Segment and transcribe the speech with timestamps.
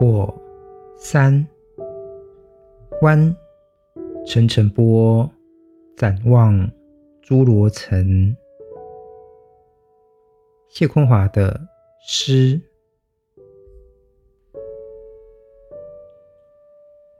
[0.00, 0.34] 火
[0.96, 1.46] 山
[2.98, 3.36] 观
[4.26, 5.30] 陈澄波
[5.94, 6.66] 展望
[7.20, 8.34] 诸罗城，
[10.70, 11.60] 谢坤华的
[12.00, 12.58] 诗。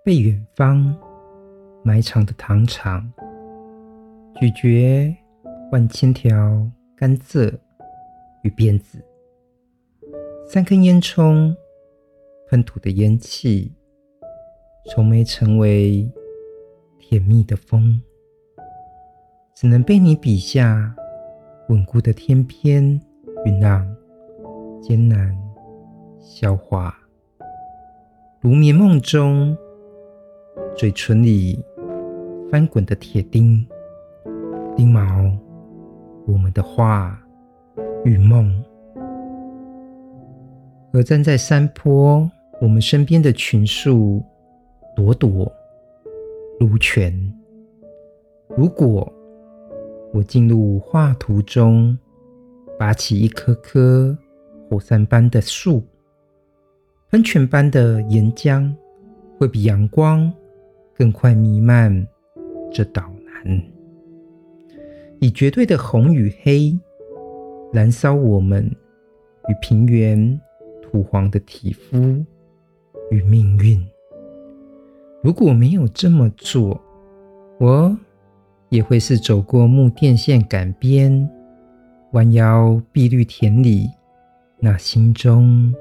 [0.03, 0.99] 被远方
[1.85, 3.13] 埋藏的糖厂，
[4.37, 5.15] 咀嚼
[5.71, 6.67] 万千条
[6.97, 7.53] 甘蔗
[8.43, 8.99] 与鞭子，
[10.49, 11.55] 三根烟囱
[12.51, 13.73] 喷吐的烟气，
[14.87, 16.11] 从没成为
[16.99, 18.03] 甜蜜的风，
[19.55, 20.93] 只能被你笔下
[21.69, 22.83] 稳固的天边
[23.47, 23.87] 酝酿
[24.83, 25.33] 艰难
[26.19, 26.93] 消化，
[28.41, 29.57] 如眠梦中。
[30.77, 31.63] 嘴唇里
[32.51, 33.65] 翻滚的铁钉，
[34.77, 35.01] 钉毛
[36.27, 37.17] 我们的话
[38.05, 38.53] 与梦。
[40.93, 42.29] 而站在山坡，
[42.61, 44.23] 我们身边的群树，
[44.95, 45.51] 朵朵
[46.59, 47.11] 如泉。
[48.55, 49.11] 如果
[50.13, 51.97] 我进入画图中，
[52.79, 54.17] 拔起一棵棵
[54.69, 55.83] 火山般的树，
[57.11, 58.71] 喷泉般的岩浆，
[59.39, 60.31] 会比阳光。
[60.95, 62.07] 更快弥漫
[62.71, 63.63] 这岛南，
[65.19, 66.79] 以绝对的红与黑
[67.73, 68.63] 燃烧我们
[69.49, 70.39] 与平原
[70.83, 72.23] 土黄的体肤
[73.11, 73.81] 与命运。
[75.23, 76.81] 如果没有这么做，
[77.59, 77.97] 我
[78.71, 81.29] 也会是走过木电线杆边，
[82.13, 83.89] 弯腰碧绿田里
[84.59, 85.75] 那心中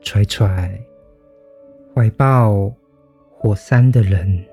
[0.00, 0.78] 揣揣
[1.94, 2.72] 怀抱
[3.32, 4.44] 火山的人。